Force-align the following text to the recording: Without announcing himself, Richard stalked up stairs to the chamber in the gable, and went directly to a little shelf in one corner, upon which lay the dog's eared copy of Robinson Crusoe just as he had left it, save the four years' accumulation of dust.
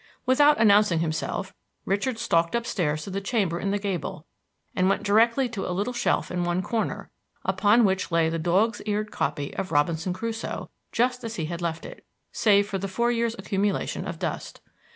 Without 0.25 0.57
announcing 0.59 0.97
himself, 0.97 1.53
Richard 1.85 2.17
stalked 2.17 2.55
up 2.55 2.65
stairs 2.65 3.03
to 3.03 3.11
the 3.11 3.21
chamber 3.21 3.59
in 3.59 3.69
the 3.69 3.77
gable, 3.77 4.25
and 4.75 4.89
went 4.89 5.03
directly 5.03 5.47
to 5.49 5.69
a 5.69 5.69
little 5.69 5.93
shelf 5.93 6.31
in 6.31 6.43
one 6.43 6.63
corner, 6.63 7.11
upon 7.45 7.85
which 7.85 8.11
lay 8.11 8.27
the 8.27 8.39
dog's 8.39 8.81
eared 8.87 9.11
copy 9.11 9.55
of 9.57 9.71
Robinson 9.71 10.11
Crusoe 10.11 10.71
just 10.91 11.23
as 11.23 11.35
he 11.35 11.45
had 11.45 11.61
left 11.61 11.85
it, 11.85 12.03
save 12.31 12.71
the 12.71 12.87
four 12.87 13.11
years' 13.11 13.35
accumulation 13.37 14.07
of 14.07 14.17
dust. 14.17 14.59